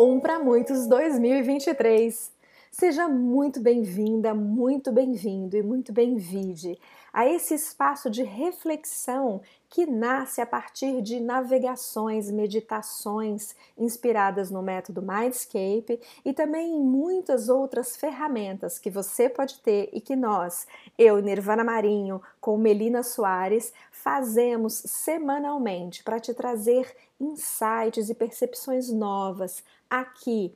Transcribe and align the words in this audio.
Um 0.00 0.20
para 0.20 0.38
Muitos 0.38 0.86
2023. 0.86 2.37
Seja 2.70 3.08
muito 3.08 3.60
bem-vinda, 3.60 4.34
muito 4.34 4.92
bem-vindo 4.92 5.56
e 5.56 5.62
muito 5.62 5.90
bem-vinde 5.90 6.78
a 7.10 7.26
esse 7.26 7.54
espaço 7.54 8.10
de 8.10 8.22
reflexão 8.22 9.40
que 9.70 9.86
nasce 9.86 10.40
a 10.42 10.46
partir 10.46 11.00
de 11.00 11.18
navegações, 11.18 12.30
meditações 12.30 13.56
inspiradas 13.76 14.50
no 14.50 14.62
método 14.62 15.02
Mindscape 15.02 15.98
e 16.22 16.32
também 16.34 16.74
em 16.74 16.80
muitas 16.80 17.48
outras 17.48 17.96
ferramentas 17.96 18.78
que 18.78 18.90
você 18.90 19.30
pode 19.30 19.60
ter 19.60 19.88
e 19.92 20.00
que 20.00 20.14
nós, 20.14 20.66
eu, 20.96 21.20
Nirvana 21.20 21.64
Marinho, 21.64 22.20
com 22.38 22.58
Melina 22.58 23.02
Soares, 23.02 23.72
fazemos 23.90 24.74
semanalmente 24.74 26.04
para 26.04 26.20
te 26.20 26.34
trazer 26.34 26.94
insights 27.18 28.10
e 28.10 28.14
percepções 28.14 28.92
novas 28.92 29.64
aqui 29.88 30.54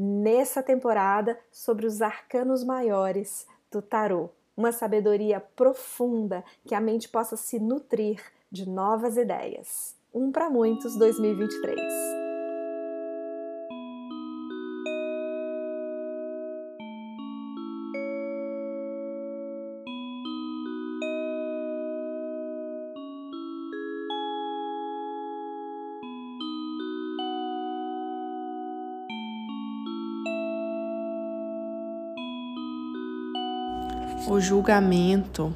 nessa 0.00 0.62
temporada 0.62 1.36
sobre 1.50 1.84
os 1.84 2.00
arcanos 2.00 2.62
maiores 2.62 3.48
do 3.68 3.82
tarô. 3.82 4.30
Uma 4.56 4.70
sabedoria 4.70 5.40
profunda 5.40 6.44
que 6.64 6.74
a 6.74 6.80
mente 6.80 7.08
possa 7.08 7.36
se 7.36 7.58
nutrir 7.58 8.22
de 8.50 8.68
novas 8.68 9.16
ideias. 9.16 9.96
Um 10.14 10.30
para 10.30 10.48
muitos 10.48 10.96
2023. 10.96 12.27
O 34.34 34.40
julgamento, 34.40 35.54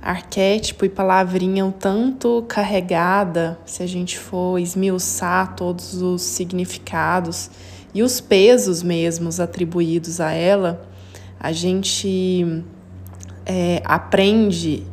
arquétipo 0.00 0.84
e 0.84 0.88
palavrinha 0.88 1.64
um 1.64 1.70
tanto 1.70 2.44
carregada, 2.48 3.58
se 3.66 3.82
a 3.82 3.86
gente 3.86 4.18
for 4.18 4.58
esmiuçar 4.58 5.54
todos 5.54 6.00
os 6.00 6.22
significados 6.22 7.50
e 7.94 8.02
os 8.02 8.20
pesos 8.20 8.82
mesmos 8.82 9.40
atribuídos 9.40 10.20
a 10.20 10.32
ela, 10.32 10.86
a 11.38 11.52
gente 11.52 12.64
é, 13.44 13.80
aprende 13.84 14.84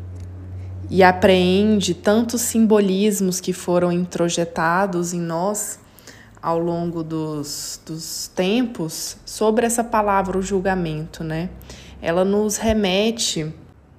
e 0.89 1.03
apreende 1.03 1.93
tantos 1.93 2.41
simbolismos 2.41 3.39
que 3.39 3.53
foram 3.53 3.91
introjetados 3.91 5.13
em 5.13 5.19
nós 5.19 5.79
ao 6.41 6.59
longo 6.59 7.03
dos, 7.03 7.81
dos 7.85 8.29
tempos 8.35 9.17
sobre 9.25 9.65
essa 9.65 9.83
palavra, 9.83 10.37
o 10.37 10.43
julgamento, 10.43 11.23
né? 11.23 11.49
Ela 12.01 12.23
nos 12.23 12.57
remete 12.57 13.53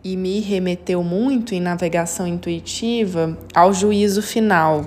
e 0.04 0.16
me 0.16 0.40
remeteu 0.40 1.02
muito 1.02 1.54
em 1.54 1.60
navegação 1.60 2.26
intuitiva 2.26 3.36
ao 3.54 3.72
juízo 3.72 4.22
final. 4.22 4.84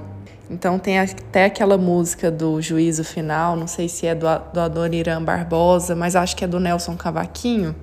Então 0.50 0.80
tem 0.80 0.98
até 0.98 1.46
aquela 1.46 1.78
música 1.78 2.32
do 2.32 2.62
juízo 2.62 3.04
final, 3.04 3.56
não 3.56 3.68
sei 3.68 3.88
se 3.88 4.08
é 4.08 4.16
do, 4.16 4.26
do 4.54 4.60
Adoniran 4.60 5.22
Barbosa, 5.22 5.96
mas 5.96 6.16
acho 6.16 6.36
que 6.36 6.44
é 6.44 6.48
do 6.48 6.60
Nelson 6.60 6.96
Cavaquinho, 6.96 7.76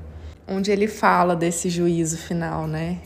onde 0.48 0.70
ele 0.70 0.88
fala 0.88 1.36
desse 1.36 1.70
juízo 1.70 2.16
final, 2.16 2.66
né? 2.66 2.98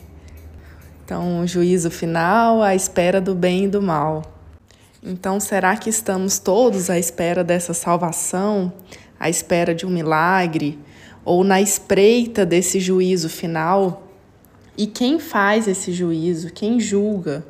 Então, 1.03 1.45
juízo 1.45 1.91
final 1.91 2.63
à 2.63 2.73
espera 2.73 3.19
do 3.19 3.35
bem 3.35 3.65
e 3.65 3.67
do 3.67 3.81
mal. 3.81 4.23
Então, 5.03 5.39
será 5.39 5.75
que 5.75 5.89
estamos 5.89 6.39
todos 6.39 6.89
à 6.89 6.97
espera 6.97 7.43
dessa 7.43 7.73
salvação, 7.73 8.71
à 9.19 9.29
espera 9.29 9.75
de 9.75 9.85
um 9.85 9.89
milagre, 9.89 10.79
ou 11.23 11.43
na 11.43 11.61
espreita 11.61 12.45
desse 12.45 12.79
juízo 12.79 13.29
final. 13.29 14.07
E 14.77 14.87
quem 14.87 15.19
faz 15.19 15.67
esse 15.67 15.91
juízo, 15.91 16.51
quem 16.51 16.79
julga, 16.79 17.45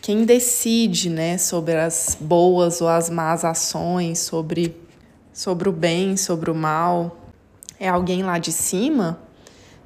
quem 0.00 0.24
decide 0.24 1.08
né, 1.08 1.38
sobre 1.38 1.76
as 1.76 2.16
boas 2.18 2.80
ou 2.80 2.88
as 2.88 3.08
más 3.08 3.44
ações, 3.44 4.18
sobre, 4.18 4.76
sobre 5.32 5.68
o 5.68 5.72
bem, 5.72 6.16
sobre 6.16 6.50
o 6.50 6.54
mal, 6.54 7.16
é 7.78 7.88
alguém 7.88 8.22
lá 8.22 8.38
de 8.38 8.52
cima? 8.52 9.18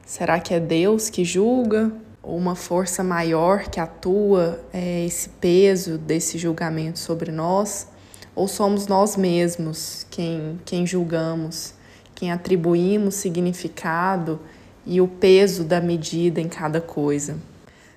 Será 0.04 0.40
que 0.40 0.54
é 0.54 0.60
Deus 0.60 1.10
que 1.10 1.24
julga? 1.24 1.92
Ou 2.22 2.36
uma 2.36 2.54
força 2.54 3.04
maior 3.04 3.64
que 3.68 3.78
atua 3.78 4.60
é, 4.72 5.04
esse 5.04 5.28
peso 5.28 5.98
desse 5.98 6.38
julgamento 6.38 6.98
sobre 6.98 7.30
nós? 7.30 7.88
Ou 8.34 8.48
somos 8.48 8.86
nós 8.86 9.16
mesmos 9.16 10.06
quem, 10.10 10.60
quem 10.64 10.86
julgamos? 10.86 11.77
Quem 12.18 12.32
atribuímos 12.32 13.14
significado 13.14 14.40
e 14.84 15.00
o 15.00 15.06
peso 15.06 15.62
da 15.62 15.80
medida 15.80 16.40
em 16.40 16.48
cada 16.48 16.80
coisa. 16.80 17.36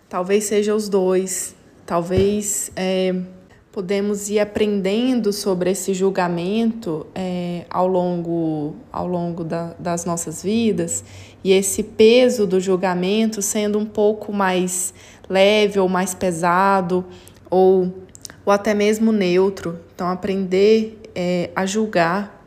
Talvez 0.08 0.44
seja 0.44 0.76
os 0.76 0.88
dois, 0.88 1.56
talvez 1.88 2.72
é, 2.76 3.16
podemos 3.72 4.30
ir 4.30 4.38
aprendendo 4.38 5.34
sobre 5.34 5.72
esse 5.72 5.96
julgamento 5.96 7.08
é, 7.16 7.66
ao 7.68 7.88
longo, 7.88 8.76
ao 8.92 9.08
longo 9.08 9.44
da, 9.44 9.74
das 9.80 10.06
nossas 10.06 10.44
vidas 10.44 11.04
e 11.44 11.52
esse 11.52 11.82
peso 11.82 12.46
do 12.46 12.60
julgamento 12.60 13.42
sendo 13.42 13.80
um 13.80 13.86
pouco 13.88 14.32
mais 14.32 14.94
leve 15.28 15.80
ou 15.80 15.90
mais 15.90 16.14
pesado 16.14 17.04
ou, 17.50 17.92
ou 18.46 18.54
até 18.54 18.76
mesmo 18.76 19.12
neutro. 19.12 19.80
Então, 19.96 20.08
aprender 20.08 21.02
é, 21.16 21.50
a 21.56 21.66
julgar 21.66 22.41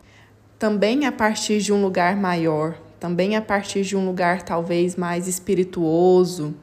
também 0.65 1.05
a 1.05 1.13
partir 1.13 1.61
de 1.61 1.75
um 1.75 1.83
lugar 1.83 2.17
maior, 2.17 2.79
também 2.99 3.37
a 3.37 3.43
partir 3.43 3.83
de 3.83 3.95
um 3.95 4.07
lugar 4.07 4.41
talvez 4.41 4.97
mais 4.97 5.29
espirituoso, 5.29 6.55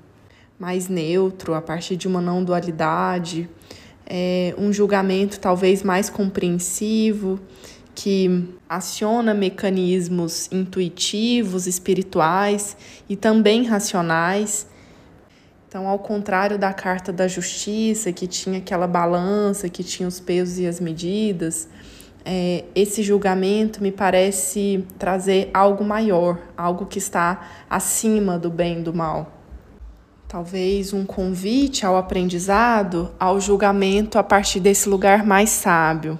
mais 0.57 0.87
neutro, 0.87 1.53
a 1.53 1.61
partir 1.61 1.95
de 1.95 2.07
uma 2.07 2.19
não 2.19 2.43
dualidade, 2.43 3.47
é, 4.07 4.55
um 4.57 4.73
julgamento 4.73 5.39
talvez 5.39 5.83
mais 5.83 6.09
compreensivo, 6.09 7.39
que 7.93 8.49
aciona 8.67 9.35
mecanismos 9.35 10.51
intuitivos, 10.51 11.67
espirituais 11.67 12.75
e 13.07 13.15
também 13.15 13.65
racionais. 13.65 14.65
Então, 15.67 15.87
ao 15.87 15.99
contrário 15.99 16.57
da 16.57 16.73
carta 16.73 17.13
da 17.13 17.27
justiça, 17.27 18.11
que 18.11 18.25
tinha 18.25 18.57
aquela 18.57 18.87
balança, 18.87 19.69
que 19.69 19.83
tinha 19.83 20.09
os 20.09 20.19
pesos 20.19 20.57
e 20.57 20.65
as 20.65 20.79
medidas, 20.79 21.69
é, 22.23 22.65
esse 22.75 23.01
julgamento 23.01 23.81
me 23.81 23.91
parece 23.91 24.85
trazer 24.97 25.49
algo 25.53 25.83
maior, 25.83 26.37
algo 26.55 26.85
que 26.85 26.99
está 26.99 27.47
acima 27.69 28.37
do 28.37 28.49
bem 28.49 28.79
e 28.79 28.83
do 28.83 28.93
mal. 28.93 29.31
Talvez 30.27 30.93
um 30.93 31.03
convite 31.03 31.85
ao 31.85 31.97
aprendizado, 31.97 33.11
ao 33.19 33.39
julgamento 33.39 34.17
a 34.17 34.23
partir 34.23 34.59
desse 34.59 34.87
lugar 34.87 35.25
mais 35.25 35.49
sábio, 35.49 36.17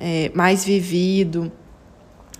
é, 0.00 0.32
mais 0.34 0.64
vivido, 0.64 1.52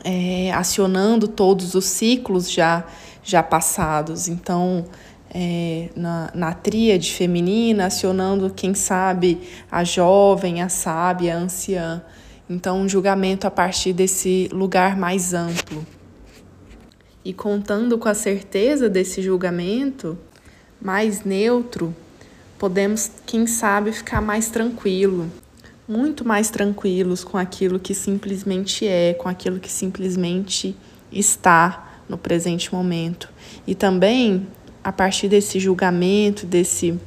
é, 0.03 0.51
acionando 0.53 1.29
todos 1.29 1.75
os 1.75 1.85
ciclos 1.85 2.51
já, 2.51 2.85
já 3.23 3.43
passados. 3.43 4.27
Então, 4.27 4.85
é, 5.33 5.91
na, 5.95 6.31
na 6.35 6.53
tríade 6.55 7.13
feminina, 7.13 7.87
acionando, 7.87 8.51
quem 8.51 8.75
sabe, 8.75 9.41
a 9.71 9.85
jovem, 9.85 10.61
a 10.61 10.69
sábia, 10.69 11.37
a 11.37 11.39
anciã 11.39 12.03
então, 12.53 12.83
um 12.83 12.89
julgamento 12.89 13.47
a 13.47 13.51
partir 13.51 13.93
desse 13.95 14.49
lugar 14.53 14.97
mais 14.97 15.33
amplo. 15.33 15.87
E 17.25 17.33
contando 17.33 17.97
com 17.97 18.09
a 18.09 18.15
certeza 18.15 18.91
desse 18.91 19.23
julgamento 19.23 20.19
mais 20.81 21.25
neutro, 21.25 21.95
podemos, 22.59 23.11
quem 23.25 23.47
sabe, 23.47 23.91
ficar 23.91 24.21
mais 24.21 24.51
tranquilo, 24.51 25.31
muito 25.89 26.27
mais 26.27 26.51
tranquilos 26.51 27.25
com 27.25 27.39
aquilo 27.39 27.79
que 27.79 27.95
simplesmente 27.95 28.87
é, 28.87 29.15
com 29.15 29.29
aquilo 29.29 29.59
que 29.59 29.71
simplesmente 29.73 30.77
está 31.11 32.01
no 32.09 32.19
presente 32.19 32.73
momento. 32.75 33.31
E 33.67 33.75
também, 33.75 34.47
a 34.85 34.93
partir 34.93 35.29
desse 35.29 35.59
julgamento, 35.59 36.45
desse, 36.45 36.99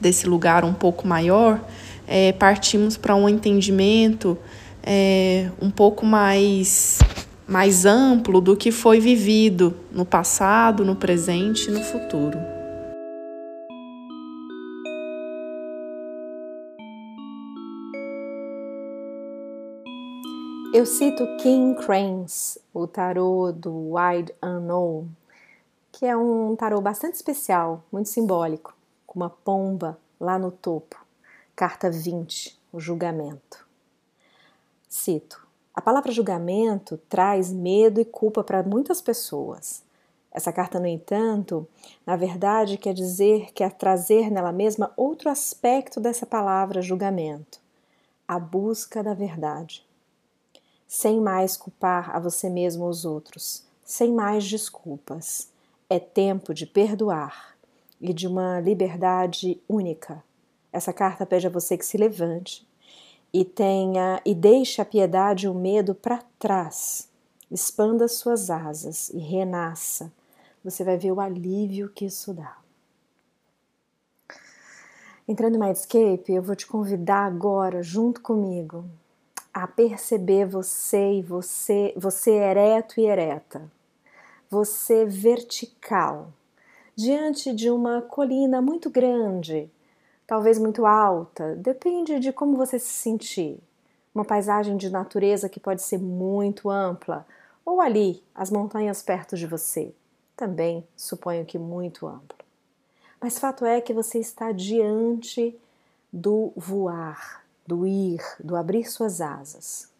desse 0.00 0.26
lugar 0.26 0.64
um 0.64 0.74
pouco 0.74 1.06
maior, 1.06 1.60
é, 2.06 2.32
partimos 2.32 2.96
para 2.96 3.14
um 3.14 3.28
entendimento 3.28 4.38
é, 4.82 5.50
um 5.60 5.70
pouco 5.70 6.06
mais, 6.06 6.98
mais 7.46 7.84
amplo 7.84 8.40
do 8.40 8.56
que 8.56 8.70
foi 8.70 9.00
vivido 9.00 9.76
no 9.90 10.04
passado, 10.04 10.84
no 10.84 10.94
presente 10.94 11.68
e 11.68 11.72
no 11.72 11.82
futuro. 11.82 12.38
Eu 20.72 20.84
cito 20.84 21.26
King 21.38 21.74
Cranes, 21.86 22.58
o 22.74 22.86
tarô 22.86 23.50
do 23.50 23.94
Wide 23.94 24.34
Unknown, 24.42 25.08
que 25.90 26.04
é 26.04 26.14
um 26.14 26.54
tarô 26.54 26.82
bastante 26.82 27.14
especial, 27.14 27.82
muito 27.90 28.10
simbólico, 28.10 28.74
com 29.06 29.18
uma 29.18 29.30
pomba 29.30 29.98
lá 30.20 30.38
no 30.38 30.50
topo. 30.50 31.05
Carta 31.56 31.90
20, 31.90 32.54
o 32.70 32.78
julgamento. 32.78 33.66
Cito: 34.90 35.48
A 35.74 35.80
palavra 35.80 36.12
julgamento 36.12 36.98
traz 37.08 37.50
medo 37.50 37.98
e 37.98 38.04
culpa 38.04 38.44
para 38.44 38.62
muitas 38.62 39.00
pessoas. 39.00 39.82
Essa 40.30 40.52
carta, 40.52 40.78
no 40.78 40.86
entanto, 40.86 41.66
na 42.04 42.14
verdade 42.14 42.76
quer 42.76 42.92
dizer 42.92 43.54
que 43.54 43.64
é 43.64 43.70
trazer 43.70 44.30
nela 44.30 44.52
mesma 44.52 44.92
outro 44.98 45.30
aspecto 45.30 45.98
dessa 45.98 46.26
palavra 46.26 46.82
julgamento, 46.82 47.58
a 48.28 48.38
busca 48.38 49.02
da 49.02 49.14
verdade. 49.14 49.82
Sem 50.86 51.22
mais 51.22 51.56
culpar 51.56 52.14
a 52.14 52.20
você 52.20 52.50
mesmo 52.50 52.84
ou 52.84 52.90
os 52.90 53.06
outros, 53.06 53.64
sem 53.82 54.12
mais 54.12 54.46
desculpas. 54.46 55.48
É 55.88 55.98
tempo 55.98 56.52
de 56.52 56.66
perdoar 56.66 57.56
e 57.98 58.12
de 58.12 58.26
uma 58.26 58.60
liberdade 58.60 59.58
única. 59.66 60.22
Essa 60.72 60.92
carta 60.92 61.24
pede 61.24 61.46
a 61.46 61.50
você 61.50 61.76
que 61.76 61.86
se 61.86 61.96
levante, 61.96 62.66
e 63.32 63.44
tenha 63.44 64.20
e 64.24 64.34
deixe 64.34 64.80
a 64.80 64.84
piedade 64.84 65.46
e 65.46 65.48
o 65.48 65.54
medo 65.54 65.94
para 65.94 66.22
trás. 66.38 67.08
Expanda 67.50 68.08
suas 68.08 68.50
asas 68.50 69.10
e 69.10 69.18
renasça. 69.18 70.12
Você 70.64 70.82
vai 70.82 70.96
ver 70.96 71.12
o 71.12 71.20
alívio 71.20 71.90
que 71.90 72.06
isso 72.06 72.32
dá. 72.32 72.56
Entrando 75.28 75.56
em 75.56 75.58
Mindscape, 75.58 76.32
eu 76.32 76.42
vou 76.42 76.56
te 76.56 76.66
convidar 76.66 77.26
agora, 77.26 77.82
junto 77.82 78.20
comigo, 78.20 78.84
a 79.52 79.66
perceber 79.66 80.46
você 80.46 81.14
e 81.14 81.22
você, 81.22 81.92
você 81.96 82.30
ereto 82.30 83.00
e 83.00 83.06
ereta, 83.06 83.70
você 84.48 85.04
vertical, 85.04 86.32
diante 86.94 87.52
de 87.52 87.70
uma 87.70 88.02
colina 88.02 88.62
muito 88.62 88.88
grande, 88.88 89.70
talvez 90.26 90.58
muito 90.58 90.84
alta, 90.84 91.54
depende 91.56 92.18
de 92.18 92.32
como 92.32 92.56
você 92.56 92.78
se 92.78 92.92
sentir. 92.92 93.58
Uma 94.14 94.24
paisagem 94.24 94.76
de 94.76 94.90
natureza 94.90 95.48
que 95.48 95.60
pode 95.60 95.82
ser 95.82 95.98
muito 95.98 96.70
ampla, 96.70 97.26
ou 97.64 97.80
ali, 97.80 98.22
as 98.34 98.50
montanhas 98.50 99.02
perto 99.02 99.36
de 99.36 99.46
você, 99.46 99.92
também 100.36 100.86
suponho 100.96 101.44
que 101.44 101.58
muito 101.58 102.06
amplo. 102.06 102.38
Mas 103.20 103.38
fato 103.38 103.64
é 103.64 103.80
que 103.80 103.92
você 103.92 104.18
está 104.18 104.52
diante 104.52 105.58
do 106.12 106.52
voar, 106.56 107.44
do 107.66 107.86
ir, 107.86 108.22
do 108.42 108.56
abrir 108.56 108.84
suas 108.84 109.20
asas. 109.20 109.90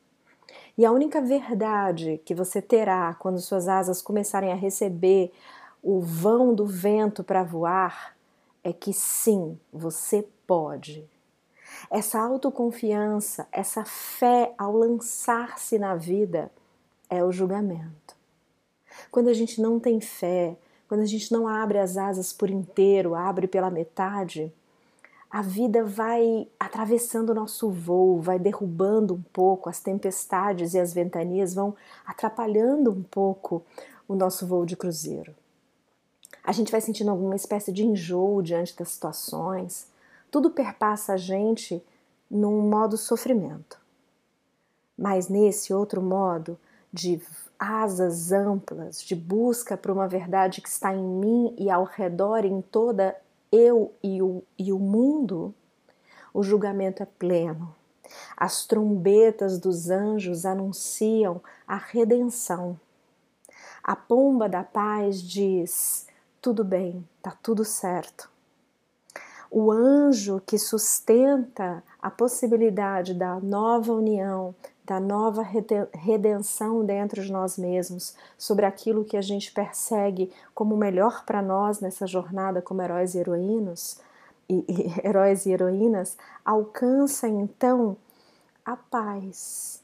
E 0.79 0.85
a 0.85 0.93
única 0.93 1.21
verdade 1.21 2.21
que 2.25 2.35
você 2.35 2.61
terá 2.61 3.15
quando 3.15 3.41
suas 3.41 3.67
asas 3.69 4.03
começarem 4.03 4.53
a 4.53 4.57
receber 4.57 5.33
o 5.83 6.01
vão 6.01 6.55
do 6.55 6.67
vento 6.67 7.25
para 7.25 7.43
voar 7.43 8.16
é 8.67 8.73
que 8.73 8.93
sim, 8.93 9.57
você 9.73 10.27
pode. 10.45 11.09
Essa 11.89 12.21
autoconfiança, 12.21 13.47
essa 13.53 13.85
fé 13.85 14.53
ao 14.59 14.77
lançar-se 14.77 15.79
na 15.79 15.95
vida 15.95 16.51
é 17.09 17.23
o 17.23 17.31
julgamento. 17.31 18.17
Quando 19.09 19.29
a 19.29 19.33
gente 19.33 19.63
não 19.63 19.79
tem 19.79 20.01
fé, 20.01 20.57
quando 20.89 21.03
a 21.03 21.07
gente 21.07 21.31
não 21.31 21.47
abre 21.47 21.79
as 21.79 21.97
asas 21.97 22.33
por 22.33 22.51
inteiro, 22.51 23.15
abre 23.15 23.47
pela 23.47 23.71
metade, 23.71 24.53
a 25.31 25.43
vida 25.43 25.85
vai 25.85 26.49
atravessando 26.59 27.31
o 27.31 27.35
nosso 27.37 27.71
voo, 27.71 28.21
vai 28.21 28.41
derrubando 28.41 29.15
um 29.15 29.23
pouco, 29.33 29.69
as 29.69 29.79
tempestades 29.79 30.75
e 30.75 30.81
as 30.81 30.93
ventanias 30.93 31.55
vão 31.55 31.73
atrapalhando 32.05 32.91
um 32.91 33.05
pouco 33.05 33.63
o 34.09 34.17
nosso 34.17 34.45
voo 34.45 34.67
de 34.67 34.77
cruzeiro 34.77 35.33
a 36.47 36.53
gente 36.53 36.71
vai 36.71 36.81
sentindo 36.81 37.11
alguma 37.11 37.35
espécie 37.35 37.73
de 37.73 37.85
enjoo 37.85 38.41
diante 38.41 38.77
das 38.77 38.91
situações. 38.91 39.89
Tudo 40.31 40.49
perpassa 40.49 41.15
a 41.15 41.17
gente 41.17 41.83
num 42.31 42.61
modo 42.61 42.97
sofrimento. 42.97 43.77
Mas 44.97 45.29
nesse 45.29 45.75
outro 45.75 46.01
modo 46.01 46.57
de 46.93 47.21
asas 47.59 48.31
amplas, 48.31 49.03
de 49.03 49.17
busca 49.17 49.77
por 49.77 49.91
uma 49.91 50.07
verdade 50.07 50.61
que 50.61 50.69
está 50.69 50.95
em 50.95 51.03
mim 51.03 51.53
e 51.59 51.69
ao 51.69 51.83
redor, 51.83 52.45
em 52.45 52.63
toda 52.63 53.17
eu 53.51 53.93
e 54.01 54.23
o, 54.23 54.41
e 54.57 54.73
o 54.73 54.79
mundo, 54.79 55.53
o 56.33 56.45
julgamento 56.45 57.03
é 57.03 57.07
pleno. 57.07 57.75
As 58.37 58.65
trombetas 58.65 59.59
dos 59.59 59.91
anjos 59.91 60.47
anunciam 60.47 61.43
a 61.67 61.77
redenção. 61.77 62.79
A 63.83 63.97
pomba 63.97 64.49
da 64.49 64.63
paz 64.63 65.21
diz: 65.21 66.07
tudo 66.47 66.63
bem, 66.63 67.05
tá 67.21 67.37
tudo 67.43 67.65
certo. 67.65 68.31
O 69.51 69.73
anjo 69.73 70.41
que 70.47 70.57
sustenta 70.57 71.83
a 72.01 72.09
possibilidade 72.09 73.15
da 73.15 73.41
nova 73.41 73.93
união, 73.93 74.55
da 74.85 75.01
nova 75.01 75.43
redenção 75.43 76.85
dentro 76.85 77.21
de 77.21 77.33
nós 77.33 77.59
mesmos, 77.59 78.15
sobre 78.39 78.65
aquilo 78.65 79.05
que 79.05 79.17
a 79.17 79.21
gente 79.21 79.51
persegue 79.51 80.33
como 80.55 80.77
melhor 80.77 81.25
para 81.25 81.43
nós 81.43 81.81
nessa 81.81 82.07
jornada 82.07 82.63
como 82.63 82.81
heróis 82.81 83.17
e 83.17 83.19
heroínas, 83.19 84.01
e, 84.49 84.65
e, 84.69 84.93
heróis 85.05 85.47
e 85.47 85.51
heroínas, 85.51 86.17
alcança 86.45 87.27
então 87.27 87.97
a 88.65 88.77
paz, 88.77 89.83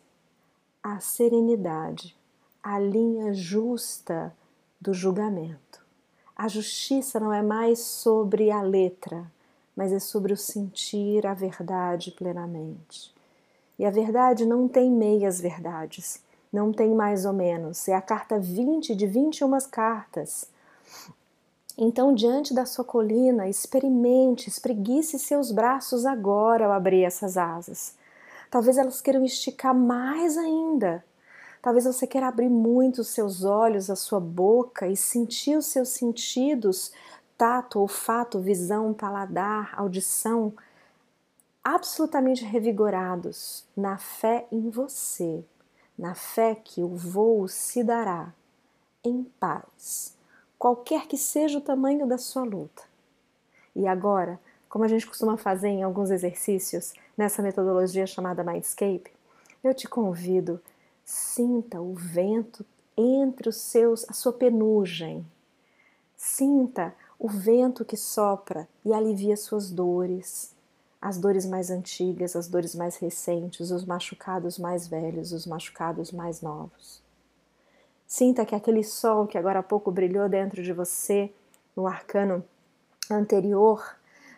a 0.80 1.00
serenidade, 1.00 2.16
a 2.62 2.78
linha 2.78 3.34
justa 3.34 4.32
do 4.80 4.94
julgamento. 4.94 5.81
A 6.42 6.48
justiça 6.48 7.20
não 7.20 7.32
é 7.32 7.40
mais 7.40 7.78
sobre 7.78 8.50
a 8.50 8.60
letra, 8.60 9.30
mas 9.76 9.92
é 9.92 10.00
sobre 10.00 10.32
o 10.32 10.36
sentir 10.36 11.24
a 11.24 11.34
verdade 11.34 12.10
plenamente. 12.10 13.14
E 13.78 13.86
a 13.86 13.90
verdade 13.92 14.44
não 14.44 14.66
tem 14.66 14.90
meias 14.90 15.40
verdades, 15.40 16.20
não 16.52 16.72
tem 16.72 16.96
mais 16.96 17.24
ou 17.24 17.32
menos, 17.32 17.86
é 17.86 17.94
a 17.94 18.02
carta 18.02 18.40
20 18.40 18.92
de 18.92 19.06
21 19.06 19.56
cartas. 19.70 20.48
Então, 21.78 22.12
diante 22.12 22.52
da 22.52 22.66
sua 22.66 22.84
colina, 22.84 23.48
experimente, 23.48 24.48
espreguice 24.48 25.20
seus 25.20 25.52
braços 25.52 26.04
agora 26.04 26.66
ao 26.66 26.72
abrir 26.72 27.04
essas 27.04 27.36
asas. 27.36 27.94
Talvez 28.50 28.78
elas 28.78 29.00
queiram 29.00 29.24
esticar 29.24 29.76
mais 29.76 30.36
ainda. 30.36 31.04
Talvez 31.62 31.84
você 31.84 32.08
queira 32.08 32.26
abrir 32.26 32.48
muito 32.48 33.02
os 33.02 33.08
seus 33.08 33.44
olhos, 33.44 33.88
a 33.88 33.94
sua 33.94 34.18
boca 34.18 34.88
e 34.88 34.96
sentir 34.96 35.56
os 35.56 35.66
seus 35.66 35.90
sentidos, 35.90 36.92
tato, 37.38 37.78
olfato, 37.78 38.40
visão, 38.40 38.92
paladar, 38.92 39.72
audição, 39.78 40.52
absolutamente 41.62 42.44
revigorados 42.44 43.64
na 43.76 43.96
fé 43.96 44.44
em 44.50 44.68
você, 44.70 45.44
na 45.96 46.16
fé 46.16 46.56
que 46.56 46.82
o 46.82 46.96
voo 46.96 47.46
se 47.46 47.84
dará 47.84 48.34
em 49.04 49.22
paz, 49.38 50.16
qualquer 50.58 51.06
que 51.06 51.16
seja 51.16 51.58
o 51.58 51.62
tamanho 51.62 52.08
da 52.08 52.18
sua 52.18 52.42
luta. 52.42 52.82
E 53.76 53.86
agora, 53.86 54.38
como 54.68 54.84
a 54.84 54.88
gente 54.88 55.06
costuma 55.06 55.36
fazer 55.36 55.68
em 55.68 55.84
alguns 55.84 56.10
exercícios 56.10 56.92
nessa 57.16 57.40
metodologia 57.40 58.04
chamada 58.04 58.42
Mindscape, 58.42 59.12
eu 59.62 59.72
te 59.72 59.86
convido 59.88 60.60
Sinta 61.04 61.80
o 61.80 61.94
vento 61.94 62.64
entre 62.96 63.48
os 63.48 63.56
seus, 63.56 64.08
a 64.08 64.12
sua 64.12 64.32
penugem. 64.32 65.26
Sinta 66.16 66.94
o 67.18 67.28
vento 67.28 67.84
que 67.84 67.96
sopra 67.96 68.68
e 68.84 68.92
alivia 68.92 69.36
suas 69.36 69.70
dores, 69.70 70.54
as 71.00 71.18
dores 71.18 71.44
mais 71.44 71.70
antigas, 71.70 72.36
as 72.36 72.46
dores 72.46 72.74
mais 72.74 72.96
recentes, 72.96 73.70
os 73.70 73.84
machucados 73.84 74.58
mais 74.58 74.86
velhos, 74.86 75.32
os 75.32 75.46
machucados 75.46 76.12
mais 76.12 76.40
novos. 76.40 77.02
Sinta 78.06 78.44
que 78.44 78.54
aquele 78.54 78.84
sol 78.84 79.26
que 79.26 79.38
agora 79.38 79.60
há 79.60 79.62
pouco 79.62 79.90
brilhou 79.90 80.28
dentro 80.28 80.62
de 80.62 80.72
você, 80.72 81.32
no 81.74 81.86
arcano 81.86 82.44
anterior, 83.10 83.96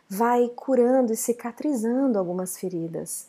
vai 0.09 0.49
curando 0.49 1.13
e 1.13 1.17
cicatrizando 1.17 2.19
algumas 2.19 2.57
feridas. 2.57 3.29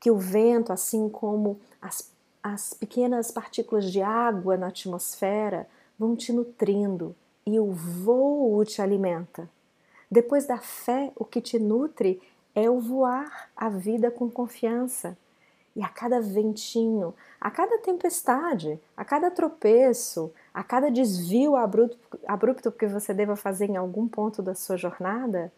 Que 0.00 0.10
o 0.10 0.16
vento, 0.16 0.72
assim 0.72 1.08
como 1.08 1.60
as 1.80 2.13
as 2.44 2.74
pequenas 2.74 3.30
partículas 3.30 3.90
de 3.90 4.02
água 4.02 4.54
na 4.58 4.66
atmosfera 4.66 5.66
vão 5.98 6.14
te 6.14 6.30
nutrindo 6.30 7.16
e 7.46 7.58
o 7.58 7.72
voo 7.72 8.62
te 8.66 8.82
alimenta. 8.82 9.48
Depois 10.10 10.44
da 10.44 10.58
fé, 10.58 11.10
o 11.16 11.24
que 11.24 11.40
te 11.40 11.58
nutre 11.58 12.20
é 12.54 12.68
o 12.68 12.78
voar 12.78 13.48
a 13.56 13.70
vida 13.70 14.10
com 14.10 14.30
confiança. 14.30 15.16
E 15.74 15.82
a 15.82 15.88
cada 15.88 16.20
ventinho, 16.20 17.14
a 17.40 17.50
cada 17.50 17.78
tempestade, 17.78 18.78
a 18.94 19.06
cada 19.06 19.30
tropeço, 19.30 20.30
a 20.52 20.62
cada 20.62 20.90
desvio 20.90 21.56
abrupto, 21.56 22.70
que 22.70 22.86
você 22.86 23.14
deva 23.14 23.36
fazer 23.36 23.70
em 23.70 23.76
algum 23.76 24.06
ponto 24.06 24.42
da 24.42 24.54
sua 24.54 24.76
jornada, 24.76 25.50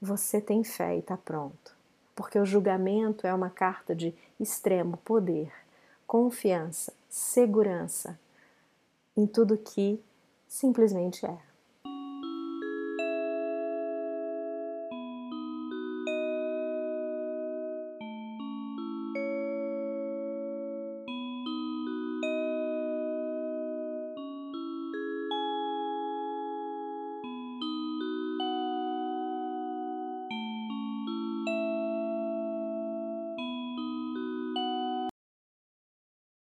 você 0.00 0.40
tem 0.40 0.62
fé 0.62 0.94
e 0.94 1.00
está 1.00 1.16
pronto. 1.16 1.74
Porque 2.14 2.38
o 2.38 2.46
julgamento 2.46 3.26
é 3.26 3.34
uma 3.34 3.50
carta 3.50 3.96
de 3.96 4.14
extremo 4.38 4.96
poder 4.98 5.52
confiança, 6.10 6.92
segurança 7.08 8.18
em 9.16 9.28
tudo 9.28 9.56
que 9.56 10.02
simplesmente 10.48 11.24
é. 11.24 11.38